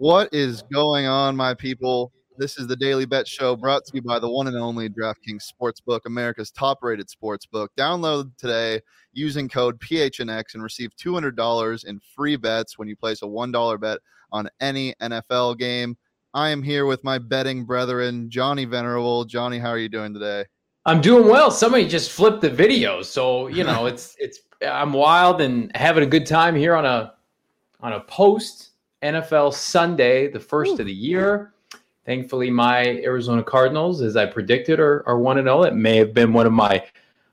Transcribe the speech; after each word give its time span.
What 0.00 0.32
is 0.32 0.62
going 0.72 1.06
on, 1.06 1.34
my 1.34 1.54
people? 1.54 2.12
This 2.36 2.56
is 2.56 2.68
the 2.68 2.76
Daily 2.76 3.04
Bet 3.04 3.26
Show 3.26 3.56
brought 3.56 3.84
to 3.86 3.90
you 3.96 4.00
by 4.00 4.20
the 4.20 4.30
one 4.30 4.46
and 4.46 4.56
only 4.56 4.88
DraftKings 4.88 5.42
Sportsbook, 5.52 6.02
America's 6.06 6.52
top 6.52 6.78
rated 6.82 7.08
sportsbook. 7.08 7.66
Download 7.76 8.30
today 8.36 8.80
using 9.12 9.48
code 9.48 9.76
PHNX 9.80 10.54
and 10.54 10.62
receive 10.62 10.94
$200 11.04 11.84
in 11.84 12.00
free 12.14 12.36
bets 12.36 12.78
when 12.78 12.86
you 12.86 12.94
place 12.94 13.22
a 13.22 13.24
$1 13.24 13.80
bet 13.80 13.98
on 14.30 14.48
any 14.60 14.94
NFL 15.02 15.58
game. 15.58 15.96
I 16.32 16.50
am 16.50 16.62
here 16.62 16.86
with 16.86 17.02
my 17.02 17.18
betting 17.18 17.64
brethren, 17.64 18.30
Johnny 18.30 18.66
Venerable. 18.66 19.24
Johnny, 19.24 19.58
how 19.58 19.70
are 19.70 19.78
you 19.78 19.88
doing 19.88 20.14
today? 20.14 20.44
I'm 20.86 21.00
doing 21.00 21.26
well. 21.26 21.50
Somebody 21.50 21.88
just 21.88 22.12
flipped 22.12 22.42
the 22.42 22.50
video, 22.50 23.02
so 23.02 23.48
you 23.48 23.64
know 23.64 23.86
it's 23.90 24.14
it's 24.20 24.42
I'm 24.64 24.92
wild 24.92 25.40
and 25.40 25.74
having 25.74 26.04
a 26.04 26.06
good 26.06 26.24
time 26.24 26.54
here 26.54 26.76
on 26.76 26.86
a 26.86 27.14
on 27.80 27.94
a 27.94 28.00
post 28.02 28.67
NFL 29.02 29.54
Sunday, 29.54 30.28
the 30.30 30.40
first 30.40 30.72
Ooh. 30.72 30.80
of 30.80 30.86
the 30.86 30.92
year. 30.92 31.52
Thankfully, 32.04 32.50
my 32.50 32.84
Arizona 33.04 33.42
Cardinals, 33.42 34.00
as 34.00 34.16
I 34.16 34.26
predicted, 34.26 34.80
are 34.80 35.06
are 35.06 35.18
one 35.18 35.38
and 35.38 35.46
zero. 35.46 35.58
Oh. 35.58 35.62
It 35.64 35.74
may 35.74 35.96
have 35.96 36.14
been 36.14 36.32
one 36.32 36.46
of 36.46 36.52
my 36.52 36.84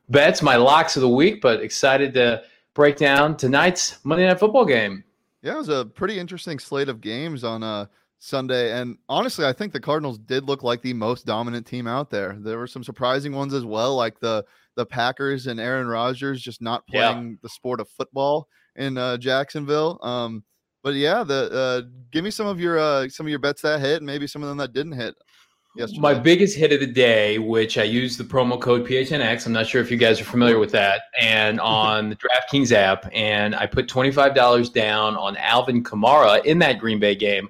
bets, 0.10 0.42
my 0.42 0.58
locks 0.58 0.96
of 0.96 1.02
the 1.02 1.10
week, 1.10 1.42
but 1.42 1.62
excited 1.62 2.14
to 2.16 2.44
break 2.74 2.98
down 2.98 3.38
tonight's 3.38 4.04
Monday 4.04 4.28
Night 4.28 4.40
Football 4.40 4.66
game. 4.66 5.04
Yeah, 5.42 5.54
it 5.54 5.58
was 5.58 5.70
a 5.70 5.86
pretty 5.86 6.20
interesting 6.20 6.60
slate 6.60 6.90
of 6.90 7.02
games 7.02 7.44
on 7.44 7.64
uh, 7.64 7.86
Sunday, 8.20 8.72
and 8.74 8.98
honestly, 9.08 9.46
I 9.46 9.54
think 9.54 9.72
the 9.72 9.80
Cardinals 9.80 10.18
did 10.18 10.44
look 10.44 10.64
like 10.64 10.82
the 10.82 10.94
most 10.94 11.26
dominant 11.26 11.66
team 11.66 11.88
out 11.88 12.10
there. 12.10 12.36
There 12.40 12.58
were 12.58 12.68
some 12.68 12.84
surprising 12.84 13.34
ones 13.34 13.54
as 13.54 13.64
well, 13.64 13.96
like 13.96 14.20
the 14.20 14.44
the 14.76 14.86
Packers 14.86 15.48
and 15.48 15.60
Aaron 15.60 15.88
Rodgers 15.88 16.42
just 16.42 16.62
not 16.62 16.86
playing 16.88 17.30
yeah. 17.30 17.36
the 17.42 17.50
sport 17.50 17.80
of 17.80 17.88
football 17.90 18.50
in 18.76 18.98
uh, 18.98 19.18
Jacksonville. 19.18 20.00
Um, 20.02 20.44
but 20.86 20.94
yeah, 20.94 21.24
the 21.24 21.52
uh, 21.52 21.82
give 22.12 22.24
me 22.24 22.30
some 22.30 22.46
of 22.46 22.60
your 22.60 22.78
uh, 22.78 23.10
some 23.10 23.26
of 23.26 23.30
your 23.32 23.40
bets 23.40 23.64
that 23.64 23.82
hit, 23.82 23.98
and 23.98 24.06
maybe 24.06 24.28
some 24.28 24.44
of 24.44 24.50
them 24.50 24.60
that 24.60 24.72
didn't 24.72 24.92
hit. 24.92 25.16
Yesterday. 25.76 26.00
My 26.00 26.14
biggest 26.14 26.56
hit 26.56 26.72
of 26.72 26.80
the 26.80 26.88
day, 26.88 27.40
which 27.40 27.80
I 27.80 27.84
used 27.84 28.20
the 28.20 28.24
promo 28.24 28.62
code 28.62 28.88
PHNX. 28.88 29.48
I'm 29.48 29.52
not 29.52 29.66
sure 29.66 29.82
if 29.82 29.90
you 29.90 29.98
guys 29.98 30.22
are 30.22 30.26
familiar 30.26 30.60
with 30.60 30.72
that, 30.74 31.02
and 31.20 31.60
on 31.60 32.10
the 32.10 32.16
DraftKings 32.16 32.72
app, 32.72 33.10
and 33.12 33.56
I 33.56 33.66
put 33.66 33.88
twenty 33.88 34.12
five 34.12 34.36
dollars 34.36 34.70
down 34.70 35.16
on 35.18 35.36
Alvin 35.38 35.84
Kamara 35.84 36.46
in 36.46 36.60
that 36.60 36.78
Green 36.78 37.00
Bay 37.00 37.16
game 37.16 37.50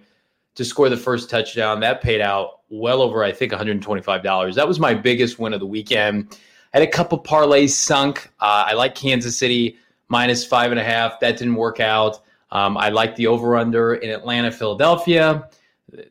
to 0.55 0.63
score 0.63 0.87
the 0.87 0.95
first 0.95 1.29
touchdown. 1.29 1.81
That 1.81 2.01
paid 2.01 2.21
out 2.21 2.61
well 2.69 3.01
over, 3.01 3.21
I 3.21 3.33
think, 3.33 3.51
$125. 3.51 4.55
That 4.55 4.67
was 4.67 4.79
my 4.79 4.93
biggest 4.93 5.37
win 5.37 5.53
of 5.53 5.59
the 5.59 5.67
weekend. 5.67 6.39
I 6.73 6.79
had 6.79 6.87
a 6.87 6.91
couple 6.91 7.21
parlays 7.21 7.71
sunk. 7.71 8.31
Uh, 8.39 8.63
I 8.67 8.73
like 8.73 8.95
Kansas 8.95 9.37
City 9.37 9.77
minus 10.07 10.45
five 10.45 10.71
and 10.71 10.79
a 10.79 10.83
half. 10.83 11.19
That 11.19 11.37
didn't 11.37 11.55
work 11.55 11.81
out. 11.81 12.21
Um, 12.55 12.77
I 12.77 12.87
like 12.87 13.17
the 13.17 13.27
over 13.27 13.57
under 13.57 13.95
in 13.95 14.09
Atlanta, 14.09 14.49
Philadelphia. 14.49 15.49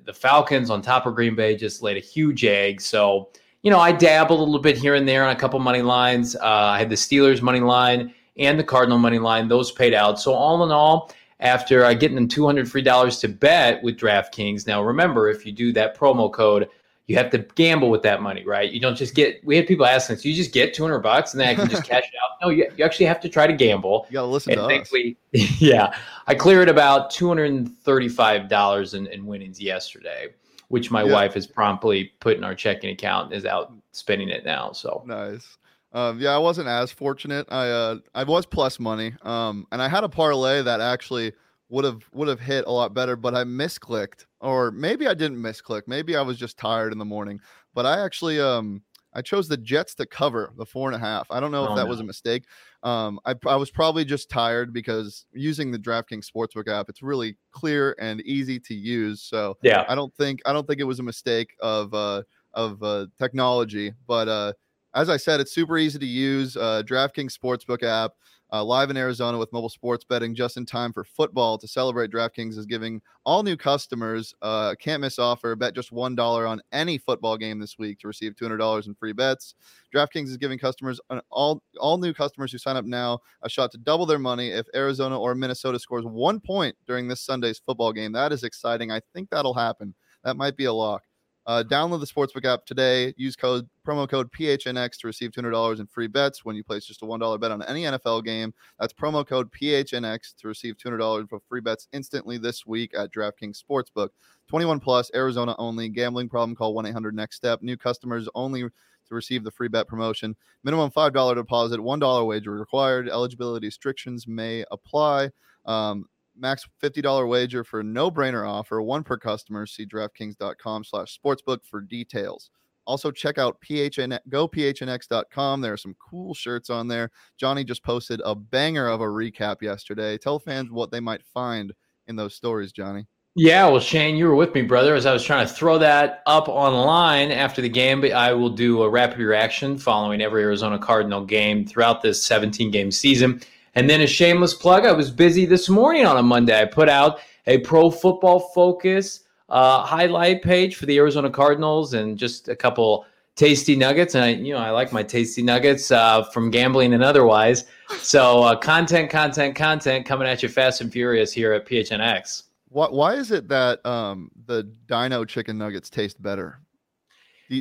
The 0.04 0.12
Falcons 0.12 0.68
on 0.68 0.82
top 0.82 1.06
of 1.06 1.14
Green 1.14 1.34
Bay 1.34 1.56
just 1.56 1.82
laid 1.82 1.96
a 1.96 2.00
huge 2.00 2.44
egg. 2.44 2.82
So, 2.82 3.30
you 3.62 3.70
know, 3.70 3.80
I 3.80 3.92
dabbled 3.92 4.40
a 4.40 4.42
little 4.42 4.60
bit 4.60 4.76
here 4.76 4.94
and 4.94 5.08
there 5.08 5.24
on 5.24 5.30
a 5.30 5.38
couple 5.38 5.58
money 5.58 5.80
lines. 5.80 6.36
Uh, 6.36 6.42
I 6.42 6.78
had 6.78 6.90
the 6.90 6.96
Steelers 6.96 7.40
money 7.40 7.60
line 7.60 8.12
and 8.36 8.58
the 8.58 8.64
Cardinal 8.64 8.98
money 8.98 9.18
line. 9.18 9.48
Those 9.48 9.72
paid 9.72 9.94
out. 9.94 10.20
So, 10.20 10.34
all 10.34 10.62
in 10.64 10.70
all, 10.70 11.10
after 11.40 11.82
uh, 11.82 11.94
getting 11.94 12.14
them 12.14 12.28
200 12.28 12.70
free 12.70 12.82
dollars 12.82 13.20
to 13.20 13.28
bet 13.28 13.82
with 13.82 13.96
DraftKings. 13.96 14.66
Now, 14.66 14.82
remember, 14.82 15.30
if 15.30 15.46
you 15.46 15.52
do 15.52 15.72
that 15.72 15.96
promo 15.96 16.30
code, 16.30 16.68
you 17.06 17.16
have 17.16 17.30
to 17.30 17.38
gamble 17.38 17.90
with 17.90 18.02
that 18.02 18.22
money, 18.22 18.44
right? 18.44 18.70
You 18.70 18.80
don't 18.80 18.96
just 18.96 19.14
get. 19.14 19.44
We 19.44 19.56
had 19.56 19.66
people 19.66 19.84
asking 19.84 20.16
us, 20.16 20.24
"You 20.24 20.32
just 20.34 20.52
get 20.52 20.72
200 20.72 21.00
bucks 21.00 21.32
and 21.32 21.40
then 21.40 21.48
I 21.48 21.54
can 21.54 21.68
just 21.68 21.84
cash 21.88 22.04
it 22.04 22.14
out?" 22.22 22.38
No, 22.42 22.48
you, 22.48 22.70
you 22.76 22.84
actually 22.84 23.06
have 23.06 23.20
to 23.20 23.28
try 23.28 23.46
to 23.46 23.52
gamble. 23.52 24.06
You 24.08 24.14
got 24.14 24.22
to 24.22 24.26
listen 24.26 24.52
and 24.52 24.62
to 24.62 24.66
thankfully, 24.66 25.16
us. 25.34 25.60
yeah, 25.60 25.94
I 26.26 26.34
cleared 26.34 26.68
about 26.68 27.10
235 27.10 28.48
dollars 28.48 28.94
in, 28.94 29.06
in 29.08 29.26
winnings 29.26 29.60
yesterday, 29.60 30.28
which 30.68 30.90
my 30.90 31.02
yeah. 31.02 31.12
wife 31.12 31.34
has 31.34 31.46
promptly 31.46 32.12
put 32.20 32.38
in 32.38 32.44
our 32.44 32.54
checking 32.54 32.90
account 32.90 33.26
and 33.26 33.34
is 33.34 33.44
out 33.44 33.72
spending 33.92 34.30
it 34.30 34.44
now. 34.44 34.72
So 34.72 35.02
nice. 35.06 35.58
Um, 35.92 36.18
yeah, 36.18 36.30
I 36.30 36.38
wasn't 36.38 36.68
as 36.68 36.90
fortunate. 36.90 37.46
I 37.52 37.68
uh, 37.68 37.98
I 38.14 38.24
was 38.24 38.46
plus 38.46 38.80
money. 38.80 39.14
Um, 39.22 39.66
and 39.72 39.82
I 39.82 39.88
had 39.88 40.04
a 40.04 40.08
parlay 40.08 40.62
that 40.62 40.80
actually 40.80 41.32
would 41.74 41.84
have 41.84 42.02
would 42.12 42.28
have 42.28 42.38
hit 42.38 42.66
a 42.66 42.70
lot 42.70 42.94
better, 42.94 43.16
but 43.16 43.34
I 43.34 43.42
misclicked, 43.42 44.26
or 44.40 44.70
maybe 44.70 45.08
I 45.08 45.14
didn't 45.14 45.38
misclick. 45.38 45.82
Maybe 45.88 46.14
I 46.14 46.22
was 46.22 46.38
just 46.38 46.56
tired 46.56 46.92
in 46.92 46.98
the 46.98 47.04
morning. 47.04 47.40
But 47.74 47.84
I 47.84 48.04
actually 48.04 48.40
um 48.40 48.82
I 49.12 49.22
chose 49.22 49.48
the 49.48 49.56
Jets 49.56 49.96
to 49.96 50.06
cover 50.06 50.52
the 50.56 50.64
four 50.64 50.88
and 50.88 50.94
a 50.94 50.98
half. 50.98 51.26
I 51.30 51.40
don't 51.40 51.50
know 51.50 51.64
if 51.64 51.70
oh, 51.70 51.76
that 51.76 51.84
no. 51.84 51.90
was 51.90 52.00
a 52.00 52.04
mistake. 52.04 52.44
Um, 52.82 53.18
I, 53.24 53.34
I 53.46 53.56
was 53.56 53.70
probably 53.70 54.04
just 54.04 54.28
tired 54.28 54.72
because 54.72 55.26
using 55.32 55.70
the 55.70 55.78
DraftKings 55.78 56.28
Sportsbook 56.28 56.68
app, 56.68 56.88
it's 56.88 57.02
really 57.02 57.36
clear 57.52 57.96
and 58.00 58.20
easy 58.22 58.58
to 58.60 58.74
use. 58.74 59.22
So 59.22 59.56
yeah, 59.62 59.84
I 59.88 59.96
don't 59.96 60.14
think 60.14 60.42
I 60.46 60.52
don't 60.52 60.68
think 60.68 60.80
it 60.80 60.84
was 60.84 61.00
a 61.00 61.04
mistake 61.04 61.54
of 61.60 61.92
uh, 61.92 62.22
of 62.54 62.80
uh, 62.84 63.06
technology, 63.18 63.92
but 64.06 64.28
uh, 64.28 64.52
as 64.94 65.08
I 65.08 65.16
said, 65.16 65.40
it's 65.40 65.52
super 65.52 65.76
easy 65.76 65.98
to 65.98 66.06
use. 66.06 66.56
Uh, 66.56 66.82
DraftKings 66.86 67.36
Sportsbook 67.36 67.82
app, 67.82 68.12
uh, 68.52 68.62
live 68.62 68.88
in 68.88 68.96
Arizona 68.96 69.36
with 69.36 69.52
mobile 69.52 69.68
sports 69.68 70.04
betting 70.04 70.32
just 70.32 70.56
in 70.56 70.64
time 70.64 70.92
for 70.92 71.02
football 71.02 71.58
to 71.58 71.66
celebrate. 71.66 72.12
DraftKings 72.12 72.56
is 72.56 72.66
giving 72.66 73.02
all 73.24 73.42
new 73.42 73.56
customers 73.56 74.32
a 74.42 74.46
uh, 74.46 74.74
can't 74.76 75.00
miss 75.00 75.18
offer. 75.18 75.56
Bet 75.56 75.74
just 75.74 75.92
$1 75.92 76.48
on 76.48 76.62
any 76.70 76.96
football 76.96 77.36
game 77.36 77.58
this 77.58 77.76
week 77.78 77.98
to 77.98 78.06
receive 78.06 78.36
$200 78.36 78.86
in 78.86 78.94
free 78.94 79.12
bets. 79.12 79.56
DraftKings 79.92 80.28
is 80.28 80.36
giving 80.36 80.58
customers, 80.58 81.00
all, 81.30 81.60
all 81.80 81.98
new 81.98 82.14
customers 82.14 82.52
who 82.52 82.58
sign 82.58 82.76
up 82.76 82.84
now, 82.84 83.18
a 83.42 83.48
shot 83.48 83.72
to 83.72 83.78
double 83.78 84.06
their 84.06 84.20
money 84.20 84.50
if 84.50 84.66
Arizona 84.76 85.18
or 85.18 85.34
Minnesota 85.34 85.80
scores 85.80 86.04
one 86.04 86.38
point 86.38 86.76
during 86.86 87.08
this 87.08 87.20
Sunday's 87.22 87.58
football 87.58 87.92
game. 87.92 88.12
That 88.12 88.32
is 88.32 88.44
exciting. 88.44 88.92
I 88.92 89.00
think 89.12 89.30
that'll 89.30 89.54
happen. 89.54 89.94
That 90.22 90.36
might 90.36 90.56
be 90.56 90.66
a 90.66 90.72
lock. 90.72 91.02
Uh, 91.46 91.62
download 91.66 92.00
the 92.00 92.06
Sportsbook 92.06 92.46
app 92.46 92.64
today. 92.64 93.12
Use 93.16 93.36
code 93.36 93.68
promo 93.86 94.08
code 94.08 94.30
PHNX 94.32 94.98
to 94.98 95.06
receive 95.06 95.30
$200 95.30 95.78
in 95.78 95.86
free 95.86 96.06
bets 96.06 96.44
when 96.44 96.56
you 96.56 96.64
place 96.64 96.86
just 96.86 97.02
a 97.02 97.04
$1 97.04 97.40
bet 97.40 97.50
on 97.50 97.62
any 97.62 97.82
NFL 97.82 98.24
game. 98.24 98.54
That's 98.78 98.94
promo 98.94 99.26
code 99.26 99.50
PHNX 99.52 100.34
to 100.38 100.48
receive 100.48 100.76
$200 100.76 101.28
for 101.28 101.40
free 101.48 101.60
bets 101.60 101.86
instantly 101.92 102.38
this 102.38 102.64
week 102.64 102.92
at 102.96 103.12
DraftKings 103.12 103.62
Sportsbook. 103.62 104.08
21 104.48 104.80
plus, 104.80 105.10
Arizona 105.14 105.54
only. 105.58 105.88
Gambling 105.88 106.28
problem? 106.28 106.56
Call 106.56 106.74
1 106.74 106.86
800 106.86 107.14
Next 107.14 107.36
Step. 107.36 107.62
New 107.62 107.76
customers 107.76 108.28
only 108.34 108.62
to 108.62 109.14
receive 109.14 109.44
the 109.44 109.50
free 109.50 109.68
bet 109.68 109.86
promotion. 109.86 110.34
Minimum 110.62 110.90
$5 110.90 111.34
deposit, 111.34 111.78
$1 111.78 112.26
wager 112.26 112.52
required. 112.52 113.08
Eligibility 113.08 113.66
restrictions 113.66 114.26
may 114.26 114.64
apply. 114.70 115.30
Um, 115.66 116.06
max 116.36 116.66
$50 116.82 117.28
wager 117.28 117.64
for 117.64 117.82
no 117.82 118.10
brainer 118.10 118.48
offer, 118.48 118.80
one 118.82 119.02
per 119.02 119.16
customer. 119.16 119.66
See 119.66 119.86
DraftKings.com 119.86 120.84
slash 120.84 121.18
sportsbook 121.18 121.64
for 121.64 121.80
details. 121.80 122.50
Also, 122.86 123.10
check 123.10 123.38
out 123.38 123.60
PHN, 123.62 124.18
go 124.28 124.46
gophnx.com. 124.46 125.60
There 125.60 125.72
are 125.72 125.78
some 125.78 125.96
cool 125.98 126.34
shirts 126.34 126.68
on 126.68 126.86
there. 126.86 127.10
Johnny 127.38 127.64
just 127.64 127.82
posted 127.82 128.20
a 128.24 128.34
banger 128.34 128.88
of 128.88 129.00
a 129.00 129.04
recap 129.04 129.62
yesterday. 129.62 130.18
Tell 130.18 130.38
fans 130.38 130.70
what 130.70 130.90
they 130.90 131.00
might 131.00 131.24
find 131.24 131.72
in 132.06 132.16
those 132.16 132.34
stories, 132.34 132.72
Johnny. 132.72 133.06
Yeah, 133.36 133.66
well, 133.66 133.80
Shane, 133.80 134.14
you 134.14 134.26
were 134.28 134.36
with 134.36 134.54
me, 134.54 134.62
brother, 134.62 134.94
as 134.94 135.06
I 135.06 135.12
was 135.12 135.24
trying 135.24 135.44
to 135.44 135.52
throw 135.52 135.76
that 135.78 136.22
up 136.26 136.48
online 136.48 137.32
after 137.32 137.60
the 137.60 137.68
game. 137.68 138.00
But 138.00 138.12
I 138.12 138.32
will 138.32 138.50
do 138.50 138.82
a 138.82 138.88
rapid 138.88 139.18
reaction 139.18 139.76
following 139.76 140.20
every 140.20 140.42
Arizona 140.44 140.78
Cardinal 140.78 141.24
game 141.24 141.66
throughout 141.66 142.00
this 142.00 142.22
17 142.22 142.70
game 142.70 142.92
season. 142.92 143.40
And 143.74 143.90
then 143.90 144.02
a 144.02 144.06
shameless 144.06 144.54
plug, 144.54 144.84
I 144.86 144.92
was 144.92 145.10
busy 145.10 145.46
this 145.46 145.68
morning 145.68 146.06
on 146.06 146.16
a 146.16 146.22
Monday. 146.22 146.60
I 146.60 146.64
put 146.64 146.88
out 146.88 147.20
a 147.46 147.58
pro 147.58 147.90
football 147.90 148.40
focus 148.54 149.20
uh, 149.48 149.82
highlight 149.82 150.42
page 150.42 150.76
for 150.76 150.86
the 150.86 150.96
Arizona 150.96 151.30
Cardinals 151.30 151.94
and 151.94 152.16
just 152.16 152.48
a 152.48 152.56
couple 152.56 153.04
tasty 153.36 153.76
nuggets. 153.76 154.14
And 154.14 154.24
I, 154.24 154.28
you 154.30 154.52
know, 154.52 154.60
I 154.60 154.70
like 154.70 154.92
my 154.92 155.02
tasty 155.02 155.42
nuggets 155.42 155.90
uh, 155.90 156.24
from 156.24 156.50
gambling 156.50 156.94
and 156.94 157.02
otherwise. 157.02 157.64
So 157.98 158.42
uh, 158.42 158.56
content, 158.56 159.10
content, 159.10 159.56
content 159.56 160.06
coming 160.06 160.28
at 160.28 160.42
you 160.42 160.48
fast 160.48 160.80
and 160.80 160.92
furious 160.92 161.32
here 161.32 161.52
at 161.52 161.66
PHNX. 161.66 162.44
Why, 162.68 162.86
why 162.88 163.14
is 163.14 163.30
it 163.30 163.48
that 163.48 163.84
um, 163.84 164.30
the 164.46 164.64
Dino 164.86 165.24
chicken 165.24 165.58
nuggets 165.58 165.90
taste 165.90 166.20
better? 166.22 166.60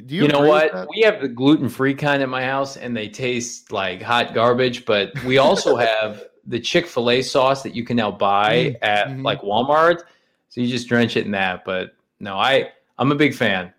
Do, 0.01 0.07
do 0.07 0.15
you, 0.15 0.21
you 0.23 0.27
know 0.27 0.41
what? 0.41 0.87
We 0.89 1.01
have 1.01 1.21
the 1.21 1.27
gluten 1.27 1.69
free 1.69 1.93
kind 1.93 2.23
at 2.23 2.29
my 2.29 2.43
house, 2.43 2.77
and 2.77 2.95
they 2.95 3.09
taste 3.09 3.71
like 3.71 4.01
hot 4.01 4.33
garbage. 4.33 4.85
But 4.85 5.11
we 5.23 5.37
also 5.37 5.75
have 5.77 6.23
the 6.45 6.59
Chick 6.59 6.87
fil 6.87 7.09
A 7.09 7.21
sauce 7.21 7.63
that 7.63 7.75
you 7.75 7.83
can 7.83 7.97
now 7.97 8.11
buy 8.11 8.77
mm-hmm. 8.81 8.83
at 8.83 9.19
like 9.19 9.41
Walmart. 9.41 10.01
So 10.49 10.61
you 10.61 10.67
just 10.67 10.87
drench 10.87 11.17
it 11.17 11.25
in 11.25 11.31
that. 11.31 11.65
But 11.65 11.95
no, 12.19 12.37
I 12.37 12.71
I'm 12.97 13.11
a 13.11 13.15
big 13.15 13.35
fan. 13.35 13.73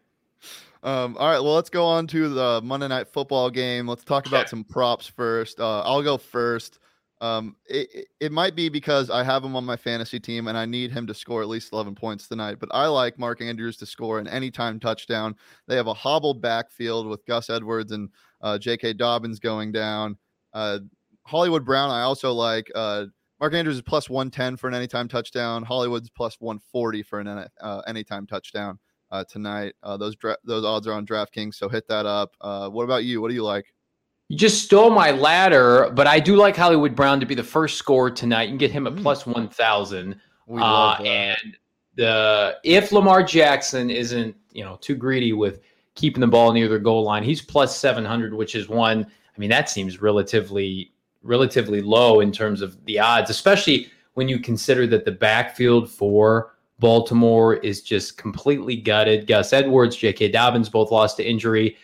Um, 0.83 1.17
all 1.19 1.31
right, 1.31 1.41
well, 1.41 1.55
let's 1.55 1.71
go 1.71 1.87
on 1.87 2.07
to 2.09 2.29
the 2.29 2.61
Monday 2.63 2.89
Night 2.89 3.09
Football 3.09 3.49
game. 3.49 3.89
Let's 3.89 4.05
talk 4.05 4.27
about 4.27 4.51
some 4.51 4.65
props 4.65 5.07
first. 5.07 5.59
Uh, 5.59 5.81
I'll 5.81 6.03
go 6.03 6.19
first. 6.19 6.79
Um, 7.21 7.57
it, 7.67 8.07
it 8.21 8.33
might 8.33 8.55
be 8.55 8.69
because 8.69 9.09
I 9.09 9.23
have 9.23 9.45
him 9.45 9.57
on 9.57 9.65
my 9.65 9.77
fantasy 9.77 10.21
team 10.21 10.49
and 10.49 10.59
I 10.59 10.67
need 10.67 10.91
him 10.91 11.07
to 11.07 11.15
score 11.15 11.43
at 11.43 11.49
least 11.49 11.73
11 11.73 11.95
points 11.95 12.29
tonight, 12.29 12.57
but 12.59 12.69
I 12.73 12.87
like 12.87 13.19
Mark 13.19 13.41
Andrews 13.41 13.77
to 13.79 13.87
score 13.87 14.19
an 14.19 14.29
anytime 14.29 14.81
touchdown. 14.81 15.37
They 15.67 15.77
have 15.77 15.87
a 15.87 15.95
hobbled 15.95 16.43
backfield 16.43 17.07
with 17.07 17.25
Gus 17.27 17.51
Edwards 17.51 17.93
and 17.93 18.11
uh, 18.41 18.59
J.K. 18.59 18.95
Dobbins 18.95 19.39
going 19.39 19.73
down. 19.73 20.19
Uh, 20.53 20.81
Hollywood 21.23 21.65
Brown, 21.65 21.91
I 21.91 22.03
also 22.03 22.33
like. 22.33 22.71
Uh, 22.75 23.07
Mark 23.41 23.55
Andrews 23.55 23.77
is 23.77 23.83
plus 23.83 24.11
110 24.11 24.57
for 24.57 24.69
an 24.69 24.75
anytime 24.75 25.09
touchdown. 25.09 25.63
Hollywood's 25.63 26.11
plus 26.11 26.37
140 26.41 27.03
for 27.03 27.21
an 27.21 27.47
uh, 27.61 27.83
anytime 27.87 28.27
touchdown 28.27 28.79
uh, 29.11 29.25
tonight. 29.25 29.75
Uh, 29.83 29.97
those 29.97 30.15
dra- 30.17 30.37
those 30.45 30.65
odds 30.65 30.87
are 30.87 30.93
on 30.93 31.07
DraftKings, 31.07 31.55
so 31.55 31.69
hit 31.69 31.89
that 31.89 32.07
up. 32.07 32.37
What 32.41 32.85
about 32.85 33.05
you? 33.05 33.21
What 33.21 33.29
do 33.29 33.35
you 33.35 33.45
like? 33.45 33.74
You 34.29 34.39
just 34.39 34.65
stole 34.65 34.91
my 34.91 35.11
ladder, 35.11 35.91
but 35.95 36.07
I 36.07 36.19
do 36.19 36.37
like 36.37 36.57
Hollywood 36.57 36.97
Brown 36.97 37.21
to 37.21 37.27
be 37.27 37.35
the 37.35 37.43
first 37.43 37.77
score 37.77 38.11
tonight. 38.11 38.45
You 38.45 38.49
can 38.51 38.59
get 38.59 38.71
him 38.71 38.87
at 38.87 38.95
mm. 38.95 39.03
plus 39.03 39.27
1,000. 39.27 40.21
Uh, 40.51 40.93
and 41.05 41.57
the 41.97 42.57
if 42.65 42.93
Lamar 42.93 43.23
Jackson 43.23 43.91
isn't 43.91 44.35
you 44.53 44.65
know 44.65 44.77
too 44.81 44.95
greedy 44.95 45.33
with 45.33 45.61
keeping 45.95 46.21
the 46.21 46.27
ball 46.27 46.53
near 46.53 46.69
their 46.69 46.79
goal 46.79 47.03
line, 47.03 47.23
he's 47.23 47.41
plus 47.41 47.77
700, 47.77 48.35
which 48.35 48.55
is 48.55 48.69
one. 48.69 49.05
I 49.05 49.39
mean, 49.39 49.51
that 49.51 49.71
seems 49.71 50.01
relatively 50.01 50.93
relatively 51.23 51.81
low 51.81 52.21
in 52.21 52.31
terms 52.31 52.61
of 52.61 52.83
the 52.85 52.99
odds, 52.99 53.31
especially 53.31 53.91
when 54.15 54.29
you 54.29 54.39
consider 54.39 54.87
that 54.87 55.05
the 55.05 55.13
backfield 55.13 55.91
for 55.91 56.55
Baltimore 56.79 57.55
is 57.57 57.83
just 57.83 58.19
completely 58.19 58.77
gutted. 58.77 59.27
Gus 59.27 59.53
Edwards, 59.53 59.97
J.K. 59.97 60.29
Dobbins 60.29 60.69
both 60.69 60.91
lost 60.91 61.17
to 61.17 61.25
injury. 61.25 61.77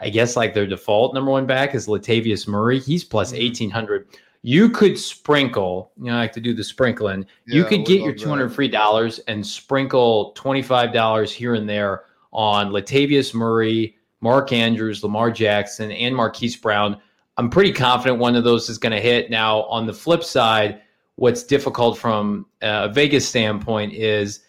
I 0.00 0.10
guess 0.10 0.36
like 0.36 0.54
their 0.54 0.66
default 0.66 1.14
number 1.14 1.30
one 1.30 1.46
back 1.46 1.74
is 1.74 1.86
Latavius 1.86 2.46
Murray. 2.46 2.78
He's 2.80 3.04
plus 3.04 3.32
1800. 3.32 4.08
Mm-hmm. 4.08 4.16
You 4.42 4.70
could 4.70 4.98
sprinkle, 4.98 5.92
you 5.98 6.04
know, 6.04 6.16
I 6.16 6.20
like 6.20 6.32
to 6.32 6.40
do 6.40 6.54
the 6.54 6.62
sprinkling. 6.62 7.26
Yeah, 7.46 7.56
you 7.56 7.64
could 7.64 7.84
get 7.84 8.02
your 8.02 8.14
200 8.14 8.48
that. 8.48 8.54
free 8.54 8.68
dollars 8.68 9.18
and 9.20 9.44
sprinkle 9.44 10.32
$25 10.36 11.30
here 11.30 11.54
and 11.54 11.68
there 11.68 12.04
on 12.32 12.70
Latavius 12.70 13.34
Murray, 13.34 13.96
Mark 14.20 14.52
Andrews, 14.52 15.02
Lamar 15.02 15.30
Jackson, 15.30 15.90
and 15.90 16.14
Marquise 16.14 16.56
Brown. 16.56 17.00
I'm 17.36 17.50
pretty 17.50 17.72
confident 17.72 18.18
one 18.18 18.36
of 18.36 18.44
those 18.44 18.68
is 18.68 18.78
going 18.78 18.92
to 18.92 19.00
hit. 19.00 19.30
Now, 19.30 19.62
on 19.64 19.86
the 19.86 19.92
flip 19.92 20.22
side, 20.22 20.82
what's 21.16 21.42
difficult 21.42 21.98
from 21.98 22.46
a 22.62 22.88
Vegas 22.88 23.28
standpoint 23.28 23.92
is 23.92 24.40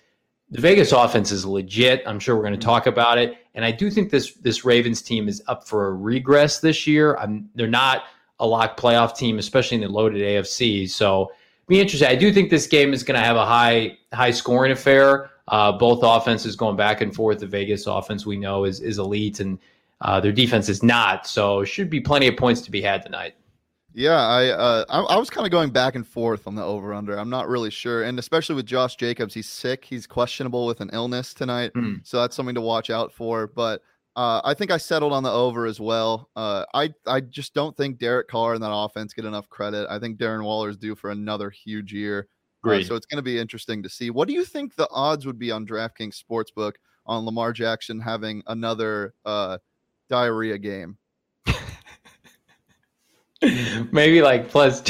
the 0.51 0.61
Vegas 0.61 0.91
offense 0.91 1.31
is 1.31 1.45
legit. 1.45 2.03
I'm 2.05 2.19
sure 2.19 2.35
we're 2.35 2.43
going 2.43 2.59
to 2.59 2.65
talk 2.65 2.85
about 2.87 3.17
it, 3.17 3.38
and 3.55 3.65
I 3.65 3.71
do 3.71 3.89
think 3.89 4.09
this 4.09 4.33
this 4.35 4.63
Ravens 4.63 5.01
team 5.01 5.27
is 5.27 5.41
up 5.47 5.67
for 5.67 5.87
a 5.87 5.93
regress 5.93 6.59
this 6.59 6.85
year. 6.87 7.15
I'm, 7.17 7.49
they're 7.55 7.67
not 7.67 8.03
a 8.39 8.47
lock 8.47 8.79
playoff 8.79 9.17
team, 9.17 9.37
especially 9.39 9.75
in 9.75 9.81
the 9.81 9.89
loaded 9.89 10.21
AFC. 10.21 10.89
So, 10.89 11.31
be 11.67 11.79
interesting. 11.79 12.07
I 12.07 12.15
do 12.15 12.31
think 12.31 12.49
this 12.49 12.67
game 12.67 12.93
is 12.93 13.03
going 13.03 13.19
to 13.19 13.25
have 13.25 13.35
a 13.35 13.45
high 13.45 13.97
high 14.13 14.31
scoring 14.31 14.71
affair. 14.71 15.31
Uh, 15.47 15.71
both 15.71 16.01
offenses 16.03 16.55
going 16.55 16.75
back 16.75 17.01
and 17.01 17.13
forth. 17.13 17.39
The 17.39 17.47
Vegas 17.47 17.87
offense 17.87 18.25
we 18.25 18.37
know 18.37 18.65
is 18.65 18.79
is 18.81 18.99
elite, 18.99 19.39
and 19.39 19.57
uh, 20.01 20.19
their 20.19 20.31
defense 20.31 20.69
is 20.69 20.83
not. 20.83 21.27
So 21.27 21.63
should 21.63 21.89
be 21.89 21.99
plenty 21.99 22.27
of 22.27 22.37
points 22.37 22.61
to 22.61 22.71
be 22.71 22.81
had 22.81 23.01
tonight. 23.03 23.35
Yeah, 23.94 24.19
I 24.19 24.47
uh, 24.50 24.86
I, 24.89 25.00
I 25.01 25.18
was 25.18 25.30
kind 25.30 25.45
of 25.45 25.51
going 25.51 25.71
back 25.71 25.95
and 25.95 26.07
forth 26.07 26.47
on 26.47 26.56
the 26.56 26.63
over 26.63 26.94
under. 26.94 27.18
I'm 27.18 27.30
not 27.30 27.47
really 27.47 27.71
sure, 27.71 28.03
and 28.03 28.19
especially 28.19 28.56
with 28.56 28.65
Josh 28.65 28.95
Jacobs, 28.95 29.33
he's 29.33 29.50
sick. 29.50 29.83
He's 29.83 30.06
questionable 30.06 30.65
with 30.65 30.81
an 30.81 30.89
illness 30.94 31.33
tonight, 31.33 31.71
mm. 31.75 32.06
so 32.06 32.21
that's 32.21 32.36
something 32.36 32.56
to 32.56 32.62
watch 32.62 32.89
out 32.89 33.12
for. 33.13 33.47
But 33.47 33.81
uh, 34.15 34.41
I 34.44 34.53
think 34.53 34.69
I 34.71 34.77
settled 34.77 35.12
on 35.12 35.24
the 35.24 35.31
over 35.31 35.65
as 35.65 35.80
well. 35.80 36.30
Uh, 36.36 36.65
I 36.74 36.94
I 37.07 37.21
just 37.21 37.53
don't 37.53 37.75
think 37.75 37.97
Derek 37.97 38.27
Carr 38.27 38.53
and 38.53 38.63
that 38.63 38.74
offense 38.74 39.13
get 39.13 39.25
enough 39.25 39.50
credit. 39.50 39.88
I 39.89 40.00
think 40.00 40.19
Darren 40.19 40.44
Waller 40.44 40.69
is 40.69 40.77
due 40.77 40.95
for 40.95 41.09
another 41.09 41.50
huge 41.50 41.92
year. 41.92 42.27
Uh, 42.63 42.68
Great. 42.68 42.88
so 42.88 42.95
it's 42.95 43.06
going 43.06 43.18
to 43.18 43.24
be 43.24 43.39
interesting 43.39 43.81
to 43.83 43.89
see. 43.89 44.09
What 44.09 44.27
do 44.27 44.33
you 44.33 44.44
think 44.44 44.75
the 44.75 44.89
odds 44.92 45.25
would 45.25 45.39
be 45.39 45.50
on 45.50 45.65
DraftKings 45.65 46.21
Sportsbook 46.21 46.74
on 47.09 47.25
Lamar 47.25 47.51
Jackson 47.53 48.00
having 48.00 48.44
another 48.47 49.13
uh, 49.25 49.57
diarrhea 50.09 50.57
game. 50.57 50.97
Maybe 53.91 54.21
like 54.21 54.50
plus 54.50 54.83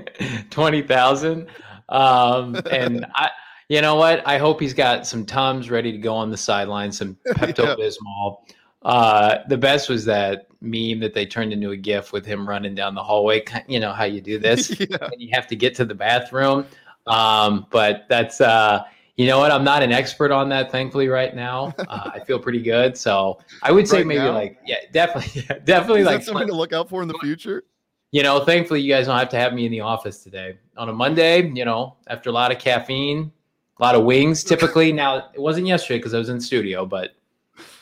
twenty 0.50 0.82
thousand. 0.82 1.48
Um, 1.88 2.56
and 2.70 3.06
I, 3.14 3.30
you 3.68 3.80
know 3.80 3.96
what? 3.96 4.26
I 4.26 4.38
hope 4.38 4.60
he's 4.60 4.74
got 4.74 5.06
some 5.06 5.24
tums 5.24 5.70
ready 5.70 5.92
to 5.92 5.98
go 5.98 6.14
on 6.14 6.30
the 6.30 6.36
sideline, 6.36 6.92
some 6.92 7.16
Pepto 7.26 7.76
Bismol. 7.78 8.38
yeah. 8.46 8.54
Uh, 8.82 9.42
the 9.48 9.56
best 9.56 9.88
was 9.88 10.04
that 10.04 10.46
meme 10.60 11.00
that 11.00 11.14
they 11.14 11.24
turned 11.24 11.52
into 11.52 11.70
a 11.70 11.76
GIF 11.76 12.12
with 12.12 12.26
him 12.26 12.46
running 12.46 12.74
down 12.74 12.94
the 12.94 13.02
hallway. 13.02 13.42
You 13.66 13.80
know 13.80 13.92
how 13.92 14.04
you 14.04 14.20
do 14.20 14.38
this, 14.38 14.78
yeah. 14.78 14.98
and 15.00 15.20
you 15.20 15.30
have 15.32 15.46
to 15.46 15.56
get 15.56 15.74
to 15.76 15.84
the 15.84 15.94
bathroom. 15.94 16.66
Um, 17.06 17.66
but 17.70 18.04
that's 18.08 18.40
uh, 18.40 18.84
you 19.16 19.26
know 19.26 19.38
what? 19.38 19.52
I'm 19.52 19.64
not 19.64 19.82
an 19.82 19.92
expert 19.92 20.32
on 20.32 20.48
that, 20.48 20.72
thankfully, 20.72 21.08
right 21.08 21.34
now. 21.34 21.72
Uh, 21.78 22.10
I 22.14 22.20
feel 22.20 22.38
pretty 22.38 22.62
good. 22.62 22.96
So 22.96 23.38
I 23.62 23.70
would 23.70 23.86
say 23.86 23.98
right 23.98 24.06
maybe 24.06 24.20
now? 24.20 24.32
like, 24.32 24.58
yeah, 24.66 24.76
definitely, 24.92 25.42
yeah, 25.48 25.58
definitely 25.64 26.00
Is 26.00 26.06
like 26.06 26.22
something 26.22 26.48
to 26.48 26.54
look 26.54 26.72
out 26.72 26.88
for 26.88 27.02
in 27.02 27.08
the 27.08 27.18
future. 27.20 27.64
You 28.14 28.22
know, 28.22 28.44
thankfully, 28.44 28.80
you 28.80 28.94
guys 28.94 29.06
don't 29.06 29.18
have 29.18 29.28
to 29.30 29.36
have 29.36 29.54
me 29.54 29.66
in 29.66 29.72
the 29.72 29.80
office 29.80 30.22
today 30.22 30.56
on 30.76 30.88
a 30.88 30.92
Monday. 30.92 31.50
You 31.50 31.64
know, 31.64 31.96
after 32.06 32.30
a 32.30 32.32
lot 32.32 32.52
of 32.52 32.60
caffeine, 32.60 33.32
a 33.80 33.82
lot 33.82 33.96
of 33.96 34.04
wings. 34.04 34.44
Typically, 34.44 34.92
now 35.02 35.30
it 35.34 35.40
wasn't 35.40 35.66
yesterday 35.66 35.98
because 35.98 36.14
I 36.14 36.18
was 36.18 36.28
in 36.28 36.40
studio, 36.40 36.86
but 36.86 37.16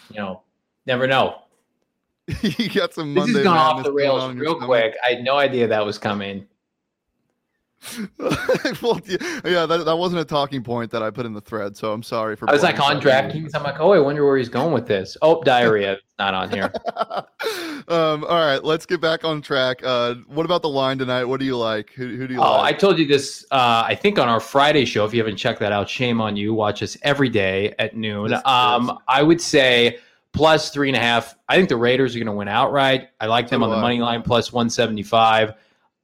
you 0.08 0.16
know, 0.16 0.40
never 0.86 1.06
know. 1.06 1.42
you 2.40 2.70
got 2.70 2.94
some. 2.94 3.12
Monday 3.12 3.32
this 3.34 3.36
has 3.36 3.44
gone 3.44 3.58
off 3.58 3.84
the 3.84 3.92
rails 3.92 4.34
real 4.34 4.58
quick. 4.58 4.94
I 5.06 5.16
had 5.16 5.22
no 5.22 5.36
idea 5.36 5.68
that 5.68 5.84
was 5.84 5.98
coming. 5.98 6.46
well, 8.82 9.00
yeah, 9.06 9.66
that, 9.66 9.82
that 9.84 9.96
wasn't 9.96 10.20
a 10.20 10.24
talking 10.24 10.62
point 10.62 10.92
that 10.92 11.02
I 11.02 11.10
put 11.10 11.26
in 11.26 11.32
the 11.32 11.40
thread, 11.40 11.76
so 11.76 11.92
I'm 11.92 12.02
sorry 12.02 12.36
for. 12.36 12.48
I 12.48 12.52
was 12.52 12.62
like 12.62 12.78
on 12.78 13.00
DraftKings. 13.00 13.50
I'm 13.54 13.64
like, 13.64 13.80
oh, 13.80 13.92
I 13.92 13.98
wonder 13.98 14.24
where 14.24 14.36
he's 14.36 14.48
going 14.48 14.72
with 14.72 14.86
this. 14.86 15.16
Oh, 15.20 15.42
diarrhea, 15.42 15.98
not 16.18 16.32
on 16.32 16.50
here. 16.50 16.72
um, 17.88 18.24
all 18.24 18.46
right, 18.46 18.62
let's 18.62 18.86
get 18.86 19.00
back 19.00 19.24
on 19.24 19.42
track. 19.42 19.80
Uh, 19.82 20.14
what 20.28 20.46
about 20.46 20.62
the 20.62 20.68
line 20.68 20.98
tonight? 20.98 21.24
What 21.24 21.40
do 21.40 21.46
you 21.46 21.56
like? 21.56 21.90
Who, 21.94 22.16
who 22.16 22.28
do 22.28 22.34
you? 22.34 22.40
Like? 22.40 22.48
Oh, 22.48 22.52
like? 22.52 22.74
I 22.74 22.78
told 22.78 22.98
you 22.98 23.06
this. 23.06 23.44
Uh, 23.50 23.82
I 23.84 23.96
think 23.96 24.18
on 24.18 24.28
our 24.28 24.40
Friday 24.40 24.84
show. 24.84 25.04
If 25.04 25.12
you 25.12 25.20
haven't 25.20 25.36
checked 25.36 25.58
that 25.60 25.72
out, 25.72 25.90
shame 25.90 26.20
on 26.20 26.36
you. 26.36 26.54
Watch 26.54 26.82
us 26.84 26.96
every 27.02 27.30
day 27.30 27.74
at 27.80 27.96
noon. 27.96 28.32
Um, 28.44 28.98
I 29.08 29.24
would 29.24 29.40
say 29.40 29.98
plus 30.32 30.70
three 30.70 30.88
and 30.88 30.96
a 30.96 31.00
half. 31.00 31.34
I 31.48 31.56
think 31.56 31.68
the 31.68 31.76
Raiders 31.76 32.14
are 32.14 32.20
going 32.20 32.26
to 32.26 32.32
win 32.32 32.48
outright. 32.48 33.08
I 33.20 33.26
like 33.26 33.48
them 33.48 33.64
on 33.64 33.70
the 33.70 33.76
money 33.76 33.98
line 33.98 34.22
plus 34.22 34.52
one 34.52 34.70
seventy 34.70 35.02
five. 35.02 35.54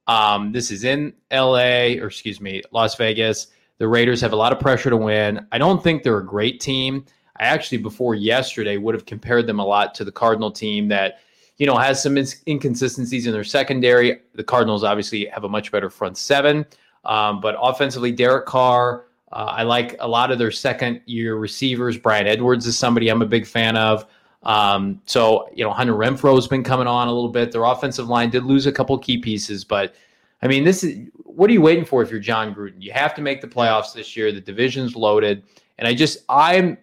Um, 0.09 0.51
this 0.51 0.71
is 0.71 0.85
in 0.85 1.13
LA, 1.31 1.93
or 2.01 2.07
excuse 2.07 2.41
me, 2.41 2.63
Las 2.71 2.95
Vegas. 2.95 3.47
The 3.77 3.87
Raiders 3.87 4.19
have 4.21 4.33
a 4.33 4.35
lot 4.35 4.51
of 4.51 4.59
pressure 4.59 4.89
to 4.89 4.97
win. 4.97 5.45
I 5.51 5.59
don't 5.59 5.83
think 5.83 6.01
they're 6.01 6.17
a 6.17 6.25
great 6.25 6.59
team. 6.59 7.05
I 7.37 7.43
actually, 7.43 7.77
before 7.77 8.15
yesterday, 8.15 8.77
would 8.77 8.95
have 8.95 9.05
compared 9.05 9.45
them 9.45 9.59
a 9.59 9.65
lot 9.65 9.93
to 9.95 10.03
the 10.03 10.11
Cardinal 10.11 10.49
team 10.49 10.87
that, 10.87 11.19
you 11.57 11.67
know, 11.67 11.77
has 11.77 12.01
some 12.01 12.17
inconsistencies 12.47 13.27
in 13.27 13.33
their 13.33 13.43
secondary. 13.43 14.21
The 14.33 14.43
Cardinals 14.43 14.83
obviously 14.83 15.25
have 15.27 15.43
a 15.43 15.49
much 15.49 15.71
better 15.71 15.91
front 15.91 16.17
seven, 16.17 16.65
um, 17.05 17.39
but 17.39 17.55
offensively, 17.61 18.11
Derek 18.11 18.47
Carr. 18.47 19.05
Uh, 19.31 19.53
I 19.57 19.61
like 19.61 19.95
a 19.99 20.07
lot 20.07 20.31
of 20.31 20.39
their 20.39 20.49
second 20.49 21.01
year 21.05 21.35
receivers. 21.35 21.99
Bryan 21.99 22.25
Edwards 22.25 22.65
is 22.65 22.79
somebody 22.79 23.09
I'm 23.09 23.21
a 23.21 23.27
big 23.27 23.45
fan 23.45 23.77
of. 23.77 24.07
Um, 24.43 25.01
so, 25.05 25.49
you 25.53 25.63
know, 25.63 25.71
Hunter 25.71 25.93
Renfrow's 25.93 26.47
been 26.47 26.63
coming 26.63 26.87
on 26.87 27.07
a 27.07 27.13
little 27.13 27.29
bit. 27.29 27.51
Their 27.51 27.65
offensive 27.65 28.07
line 28.07 28.29
did 28.29 28.43
lose 28.43 28.65
a 28.65 28.71
couple 28.71 28.97
key 28.97 29.17
pieces, 29.17 29.63
but 29.63 29.95
I 30.41 30.47
mean, 30.47 30.63
this 30.63 30.83
is 30.83 31.09
what 31.13 31.49
are 31.49 31.53
you 31.53 31.61
waiting 31.61 31.85
for 31.85 32.01
if 32.01 32.11
you're 32.11 32.19
Jon 32.19 32.53
Gruden? 32.53 32.81
You 32.81 32.91
have 32.91 33.13
to 33.15 33.21
make 33.21 33.41
the 33.41 33.47
playoffs 33.47 33.93
this 33.93 34.15
year. 34.15 34.31
The 34.31 34.41
division's 34.41 34.95
loaded. 34.95 35.43
And 35.77 35.87
I 35.87 35.93
just, 35.93 36.19
I'm 36.27 36.77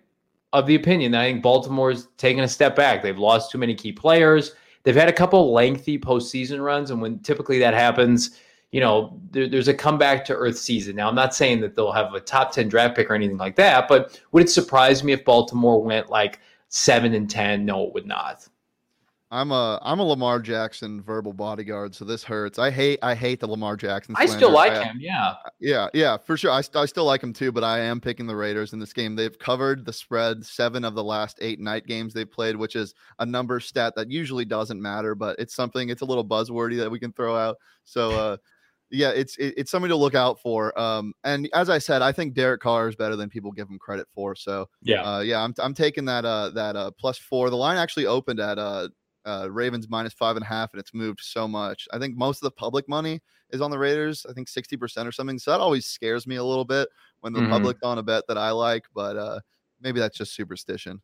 of 0.52 0.66
the 0.66 0.74
opinion 0.74 1.12
that 1.12 1.20
I 1.20 1.30
think 1.30 1.42
Baltimore's 1.42 2.08
taking 2.16 2.40
a 2.40 2.48
step 2.48 2.74
back. 2.74 3.02
They've 3.02 3.18
lost 3.18 3.50
too 3.50 3.58
many 3.58 3.74
key 3.74 3.92
players. 3.92 4.52
They've 4.82 4.94
had 4.94 5.08
a 5.08 5.12
couple 5.12 5.52
lengthy 5.52 5.98
postseason 5.98 6.64
runs. 6.64 6.90
And 6.90 7.02
when 7.02 7.18
typically 7.18 7.58
that 7.58 7.74
happens, 7.74 8.38
you 8.70 8.80
know, 8.80 9.20
there, 9.30 9.48
there's 9.48 9.68
a 9.68 9.74
comeback 9.74 10.24
to 10.26 10.34
earth 10.34 10.56
season. 10.56 10.96
Now, 10.96 11.08
I'm 11.08 11.14
not 11.14 11.34
saying 11.34 11.60
that 11.60 11.74
they'll 11.74 11.92
have 11.92 12.14
a 12.14 12.20
top 12.20 12.52
10 12.52 12.68
draft 12.68 12.96
pick 12.96 13.10
or 13.10 13.14
anything 13.14 13.36
like 13.36 13.56
that, 13.56 13.88
but 13.88 14.20
would 14.32 14.44
it 14.44 14.48
surprise 14.48 15.04
me 15.04 15.12
if 15.12 15.24
Baltimore 15.24 15.82
went 15.82 16.08
like 16.08 16.40
seven 16.68 17.14
and 17.14 17.28
ten. 17.28 17.64
No, 17.64 17.84
it 17.86 17.94
would 17.94 18.06
not. 18.06 18.46
I'm 19.32 19.50
a 19.50 19.80
I'm 19.82 19.98
a 19.98 20.04
Lamar 20.04 20.38
Jackson 20.38 21.02
verbal 21.02 21.32
bodyguard, 21.32 21.96
so 21.96 22.04
this 22.04 22.22
hurts. 22.22 22.60
I 22.60 22.70
hate 22.70 23.00
I 23.02 23.16
hate 23.16 23.40
the 23.40 23.48
Lamar 23.48 23.76
Jackson. 23.76 24.14
Slander. 24.14 24.32
I 24.32 24.36
still 24.36 24.52
like 24.52 24.72
I, 24.72 24.84
him, 24.84 24.98
yeah, 25.00 25.34
yeah, 25.58 25.88
yeah, 25.92 26.16
for 26.16 26.36
sure. 26.36 26.52
I, 26.52 26.62
I 26.76 26.86
still 26.86 27.04
like 27.04 27.24
him 27.24 27.32
too, 27.32 27.50
but 27.50 27.64
I 27.64 27.80
am 27.80 28.00
picking 28.00 28.28
the 28.28 28.36
Raiders 28.36 28.72
in 28.72 28.78
this 28.78 28.92
game. 28.92 29.16
They've 29.16 29.36
covered 29.36 29.84
the 29.84 29.92
spread 29.92 30.46
seven 30.46 30.84
of 30.84 30.94
the 30.94 31.02
last 31.02 31.38
eight 31.40 31.58
night 31.58 31.86
games 31.86 32.14
they've 32.14 32.30
played, 32.30 32.54
which 32.54 32.76
is 32.76 32.94
a 33.18 33.26
number 33.26 33.58
stat 33.58 33.94
that 33.96 34.12
usually 34.12 34.44
doesn't 34.44 34.80
matter, 34.80 35.16
but 35.16 35.36
it's 35.40 35.56
something. 35.56 35.88
It's 35.88 36.02
a 36.02 36.06
little 36.06 36.24
buzzwordy 36.24 36.78
that 36.78 36.90
we 36.90 37.00
can 37.00 37.12
throw 37.12 37.36
out. 37.36 37.56
So 37.82 38.12
uh, 38.12 38.36
yeah, 38.90 39.10
it's 39.10 39.36
it, 39.36 39.54
it's 39.56 39.70
something 39.70 39.88
to 39.88 39.96
look 39.96 40.14
out 40.14 40.40
for. 40.40 40.78
Um, 40.78 41.12
and 41.24 41.48
as 41.54 41.68
I 41.68 41.78
said, 41.78 42.02
I 42.02 42.12
think 42.12 42.34
Derek 42.34 42.60
Carr 42.60 42.88
is 42.88 42.96
better 42.96 43.16
than 43.16 43.28
people 43.28 43.50
give 43.52 43.68
him 43.68 43.78
credit 43.78 44.06
for. 44.14 44.34
So 44.34 44.68
yeah, 44.82 45.02
uh, 45.02 45.20
yeah, 45.20 45.42
I'm 45.42 45.54
I'm 45.58 45.74
taking 45.74 46.04
that 46.06 46.24
uh 46.24 46.50
that 46.50 46.76
uh 46.76 46.90
plus 46.98 47.18
four. 47.18 47.50
The 47.50 47.56
line 47.56 47.78
actually 47.78 48.06
opened 48.06 48.40
at 48.40 48.58
uh, 48.58 48.88
uh 49.24 49.48
Ravens 49.50 49.88
minus 49.88 50.12
five 50.12 50.36
and 50.36 50.44
a 50.44 50.48
half, 50.48 50.72
and 50.72 50.80
it's 50.80 50.94
moved 50.94 51.20
so 51.22 51.48
much. 51.48 51.88
I 51.92 51.98
think 51.98 52.16
most 52.16 52.38
of 52.38 52.46
the 52.46 52.52
public 52.52 52.88
money 52.88 53.20
is 53.50 53.60
on 53.60 53.70
the 53.70 53.78
Raiders. 53.78 54.24
I 54.28 54.32
think 54.32 54.48
sixty 54.48 54.76
percent 54.76 55.08
or 55.08 55.12
something. 55.12 55.38
So 55.38 55.50
that 55.50 55.60
always 55.60 55.86
scares 55.86 56.26
me 56.26 56.36
a 56.36 56.44
little 56.44 56.64
bit 56.64 56.88
when 57.20 57.32
the 57.32 57.40
mm-hmm. 57.40 57.50
public 57.50 57.78
on 57.82 57.98
a 57.98 58.02
bet 58.02 58.24
that 58.28 58.38
I 58.38 58.50
like, 58.50 58.84
but 58.94 59.16
uh, 59.16 59.40
maybe 59.80 59.98
that's 59.98 60.16
just 60.16 60.34
superstition. 60.34 61.00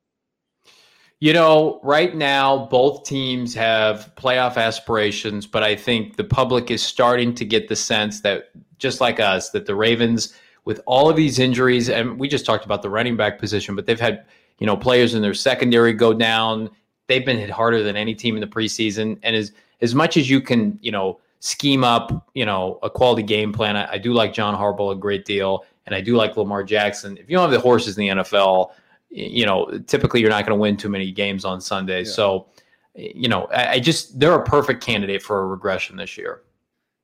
You 1.21 1.33
know, 1.33 1.81
right 1.85 2.17
now, 2.17 2.67
both 2.67 3.05
teams 3.05 3.55
have 3.55 4.13
playoff 4.17 4.57
aspirations, 4.57 5.47
but 5.47 5.63
I 5.63 5.77
think 5.77 6.17
the 6.17 6.25
public 6.25 6.71
is 6.71 6.83
starting 6.83 7.33
to 7.37 7.45
get 7.45 7.69
the 7.69 7.77
sense 7.77 8.23
that 8.23 8.51
just 8.79 9.01
like 9.01 9.21
us, 9.21 9.51
that 9.51 9.67
the 9.67 9.75
Ravens, 9.77 10.35
with 10.65 10.81
all 10.87 11.09
of 11.09 11.17
these 11.17 11.39
injuries, 11.39 11.89
and 11.89 12.19
we 12.19 12.29
just 12.29 12.47
talked 12.47 12.65
about 12.65 12.83
the 12.83 12.91
running 12.91 13.17
back 13.17 13.39
position, 13.39 13.75
but 13.75 13.87
they've 13.87 14.01
had 14.01 14.25
you 14.59 14.67
know 14.67 14.77
players 14.77 15.15
in 15.15 15.23
their 15.23 15.35
secondary 15.35 15.93
go 15.93 16.13
down. 16.13 16.71
They've 17.09 17.25
been 17.25 17.39
hit 17.39 17.51
harder 17.51 17.83
than 17.83 17.97
any 17.97 18.15
team 18.15 18.37
in 18.37 18.41
the 18.41 18.47
preseason, 18.47 19.19
and 19.23 19.35
as 19.35 19.53
as 19.81 19.95
much 19.95 20.17
as 20.17 20.31
you 20.31 20.41
can, 20.41 20.79
you 20.81 20.93
know, 20.93 21.21
scheme 21.41 21.83
up, 21.83 22.29
you 22.35 22.47
know, 22.47 22.79
a 22.83 22.91
quality 22.91 23.23
game 23.23 23.53
plan. 23.53 23.77
I, 23.77 23.93
I 23.93 23.99
do 23.99 24.13
like 24.13 24.33
John 24.33 24.55
Harbaugh 24.55 24.93
a 24.93 24.97
great 24.97 25.25
deal, 25.25 25.65
and 25.87 25.95
I 25.95 26.01
do 26.01 26.15
like 26.17 26.37
Lamar 26.37 26.63
Jackson. 26.63 27.17
If 27.17 27.29
you 27.29 27.37
don't 27.37 27.43
have 27.43 27.51
the 27.51 27.61
horses 27.61 27.99
in 27.99 28.03
the 28.03 28.23
NFL, 28.23 28.71
you 29.13 29.45
know, 29.45 29.67
typically 29.87 30.21
you're 30.21 30.31
not 30.31 30.47
going 30.47 30.57
to 30.57 30.61
win 30.61 30.77
too 30.77 30.89
many 30.89 31.13
games 31.13 31.45
on 31.45 31.61
Sunday. 31.61 32.03
Yeah. 32.03 32.11
So, 32.11 32.49
you 32.95 33.29
know, 33.29 33.45
I, 33.55 33.73
I, 33.73 33.81
just 33.81 34.19
they're 34.19 34.35
a 34.35 34.43
perfect 34.43 34.83
candidate 34.83 35.23
for 35.23 35.43
a 35.43 35.47
regression 35.47 35.97
this 35.97 36.17
year. 36.17 36.43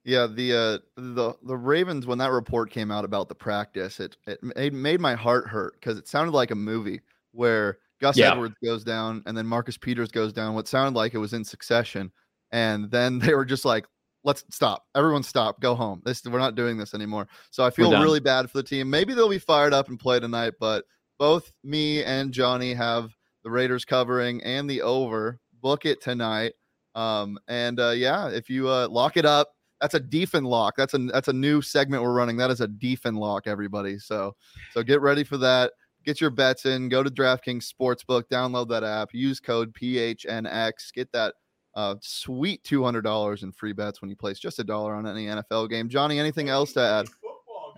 Yeah, 0.04 0.26
the 0.26 0.54
uh, 0.54 0.78
the 0.96 1.34
the 1.42 1.56
Ravens 1.56 2.06
when 2.06 2.16
that 2.18 2.30
report 2.30 2.70
came 2.70 2.90
out 2.90 3.04
about 3.04 3.28
the 3.28 3.34
practice, 3.34 4.00
it 4.00 4.16
it 4.26 4.42
made, 4.42 4.72
made 4.72 5.00
my 5.00 5.14
heart 5.14 5.48
hurt 5.48 5.74
because 5.74 5.98
it 5.98 6.08
sounded 6.08 6.32
like 6.32 6.50
a 6.50 6.54
movie 6.54 7.02
where 7.32 7.78
Gus 8.00 8.16
yeah. 8.16 8.32
Edwards 8.32 8.54
goes 8.64 8.84
down 8.84 9.22
and 9.26 9.36
then 9.36 9.46
Marcus 9.46 9.76
Peters 9.76 10.10
goes 10.10 10.32
down. 10.32 10.54
What 10.54 10.66
sounded 10.66 10.96
like 10.96 11.12
it 11.12 11.18
was 11.18 11.34
in 11.34 11.44
succession, 11.44 12.10
and 12.52 12.90
then 12.90 13.18
they 13.18 13.34
were 13.34 13.44
just 13.44 13.66
like, 13.66 13.84
"Let's 14.24 14.44
stop, 14.50 14.86
everyone, 14.94 15.24
stop, 15.24 15.60
go 15.60 15.74
home. 15.74 16.00
This 16.06 16.24
we're 16.24 16.38
not 16.38 16.54
doing 16.54 16.78
this 16.78 16.94
anymore." 16.94 17.28
So 17.50 17.62
I 17.62 17.68
feel 17.68 17.90
really 17.90 18.20
bad 18.20 18.50
for 18.50 18.56
the 18.56 18.62
team. 18.62 18.88
Maybe 18.88 19.12
they'll 19.12 19.28
be 19.28 19.38
fired 19.38 19.74
up 19.74 19.88
and 19.88 20.00
play 20.00 20.20
tonight, 20.20 20.54
but 20.58 20.86
both 21.18 21.52
me 21.64 22.02
and 22.04 22.32
Johnny 22.32 22.74
have 22.74 23.10
the 23.42 23.50
Raiders 23.50 23.84
covering 23.84 24.42
and 24.42 24.68
the 24.68 24.82
over. 24.82 25.40
Book 25.60 25.84
it 25.84 26.00
tonight. 26.00 26.54
Um, 26.94 27.38
and 27.48 27.78
uh, 27.80 27.90
yeah, 27.90 28.28
if 28.28 28.48
you 28.48 28.68
uh, 28.68 28.88
lock 28.88 29.16
it 29.16 29.24
up, 29.24 29.50
that's 29.80 29.94
a 29.94 30.00
defend 30.00 30.46
lock. 30.46 30.74
That's 30.76 30.94
a 30.94 30.98
that's 30.98 31.28
a 31.28 31.32
new 31.32 31.62
segment 31.62 32.02
we're 32.02 32.12
running. 32.12 32.36
That 32.36 32.50
is 32.50 32.60
a 32.60 32.68
defend 32.68 33.16
lock, 33.16 33.46
everybody. 33.46 33.98
So 33.98 34.34
so 34.72 34.82
get 34.82 35.00
ready 35.00 35.24
for 35.24 35.36
that. 35.38 35.72
Get 36.04 36.20
your 36.20 36.30
bets 36.30 36.66
in. 36.66 36.88
Go 36.88 37.02
to 37.02 37.10
DraftKings 37.10 37.70
Sportsbook. 37.70 38.24
Download 38.32 38.68
that 38.68 38.82
app. 38.82 39.10
Use 39.12 39.40
code 39.40 39.72
PHNX. 39.74 40.92
Get 40.94 41.12
that 41.12 41.34
uh, 41.74 41.94
sweet 42.00 42.64
two 42.64 42.82
hundred 42.82 43.02
dollars 43.02 43.42
in 43.42 43.52
free 43.52 43.72
bets 43.72 44.00
when 44.00 44.10
you 44.10 44.16
place 44.16 44.38
just 44.38 44.58
a 44.58 44.64
dollar 44.64 44.94
on 44.94 45.06
any 45.06 45.26
NFL 45.26 45.70
game. 45.70 45.88
Johnny, 45.88 46.18
anything 46.18 46.48
else 46.48 46.72
to 46.72 46.80
add? 46.80 47.06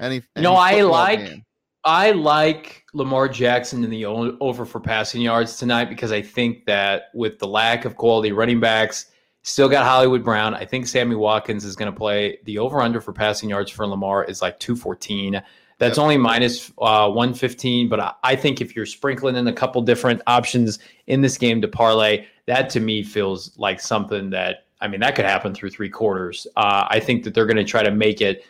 Any? 0.00 0.22
any 0.36 0.42
no, 0.42 0.54
I 0.54 0.80
like. 0.82 1.18
Game? 1.18 1.44
I 1.84 2.10
like 2.10 2.84
Lamar 2.92 3.28
Jackson 3.28 3.84
in 3.84 3.90
the 3.90 4.04
over 4.04 4.66
for 4.66 4.80
passing 4.80 5.22
yards 5.22 5.56
tonight 5.56 5.86
because 5.86 6.12
I 6.12 6.20
think 6.20 6.66
that 6.66 7.04
with 7.14 7.38
the 7.38 7.46
lack 7.46 7.84
of 7.84 7.96
quality 7.96 8.32
running 8.32 8.60
backs, 8.60 9.06
still 9.42 9.68
got 9.68 9.86
Hollywood 9.86 10.22
Brown. 10.22 10.54
I 10.54 10.64
think 10.66 10.86
Sammy 10.86 11.16
Watkins 11.16 11.64
is 11.64 11.76
going 11.76 11.90
to 11.90 11.96
play. 11.96 12.38
The 12.44 12.58
over 12.58 12.80
under 12.80 13.00
for 13.00 13.12
passing 13.12 13.48
yards 13.48 13.70
for 13.70 13.86
Lamar 13.86 14.24
is 14.24 14.42
like 14.42 14.58
214. 14.58 15.40
That's 15.78 15.96
yep. 15.96 16.02
only 16.02 16.18
minus, 16.18 16.70
uh, 16.78 17.08
115. 17.08 17.88
But 17.88 18.00
I, 18.00 18.12
I 18.22 18.36
think 18.36 18.60
if 18.60 18.76
you're 18.76 18.84
sprinkling 18.84 19.36
in 19.36 19.46
a 19.46 19.52
couple 19.52 19.80
different 19.80 20.20
options 20.26 20.78
in 21.06 21.22
this 21.22 21.38
game 21.38 21.62
to 21.62 21.68
parlay, 21.68 22.26
that 22.44 22.68
to 22.70 22.80
me 22.80 23.02
feels 23.02 23.56
like 23.56 23.80
something 23.80 24.28
that, 24.30 24.66
I 24.82 24.88
mean, 24.88 25.00
that 25.00 25.14
could 25.14 25.24
happen 25.24 25.54
through 25.54 25.70
three 25.70 25.88
quarters. 25.88 26.46
Uh, 26.56 26.86
I 26.90 27.00
think 27.00 27.24
that 27.24 27.32
they're 27.32 27.46
going 27.46 27.56
to 27.56 27.64
try 27.64 27.82
to 27.82 27.90
make 27.90 28.20
it 28.20 28.44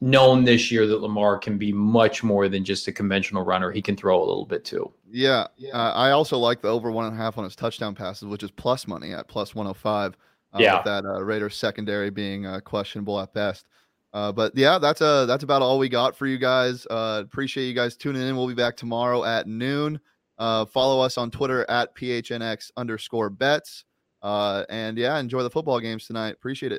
known 0.00 0.44
this 0.44 0.70
year 0.70 0.86
that 0.86 1.00
Lamar 1.00 1.38
can 1.38 1.58
be 1.58 1.72
much 1.72 2.22
more 2.22 2.48
than 2.48 2.64
just 2.64 2.86
a 2.86 2.92
conventional 2.92 3.44
runner. 3.44 3.70
He 3.70 3.82
can 3.82 3.96
throw 3.96 4.18
a 4.18 4.24
little 4.24 4.46
bit 4.46 4.64
too. 4.64 4.92
Yeah. 5.10 5.46
Uh, 5.72 5.92
I 5.94 6.10
also 6.10 6.38
like 6.38 6.62
the 6.62 6.68
over 6.68 6.90
one 6.90 7.06
and 7.06 7.14
a 7.14 7.16
half 7.16 7.36
on 7.38 7.44
his 7.44 7.56
touchdown 7.56 7.94
passes, 7.94 8.28
which 8.28 8.42
is 8.42 8.50
plus 8.50 8.86
money 8.86 9.12
at 9.12 9.26
plus 9.26 9.54
105. 9.54 10.16
Uh, 10.54 10.58
yeah. 10.60 10.76
With 10.76 10.84
that 10.84 11.04
uh, 11.04 11.22
Raiders 11.22 11.56
secondary 11.56 12.10
being 12.10 12.46
uh, 12.46 12.60
questionable 12.60 13.20
at 13.20 13.34
best. 13.34 13.66
Uh, 14.14 14.32
but 14.32 14.56
yeah, 14.56 14.78
that's 14.78 15.02
uh 15.02 15.26
that's 15.26 15.44
about 15.44 15.60
all 15.60 15.78
we 15.78 15.88
got 15.88 16.16
for 16.16 16.26
you 16.26 16.38
guys. 16.38 16.86
Uh, 16.88 17.20
appreciate 17.22 17.66
you 17.66 17.74
guys 17.74 17.94
tuning 17.94 18.22
in. 18.22 18.36
We'll 18.36 18.48
be 18.48 18.54
back 18.54 18.74
tomorrow 18.74 19.22
at 19.24 19.46
noon. 19.46 20.00
Uh, 20.38 20.64
follow 20.64 21.00
us 21.00 21.18
on 21.18 21.30
Twitter 21.30 21.68
at 21.68 21.94
phnx 21.94 22.70
underscore 22.76 23.28
bets. 23.28 23.84
Uh, 24.22 24.64
and 24.68 24.96
yeah, 24.96 25.18
enjoy 25.18 25.42
the 25.42 25.50
football 25.50 25.78
games 25.80 26.06
tonight. 26.06 26.34
Appreciate 26.34 26.72
it. 26.72 26.76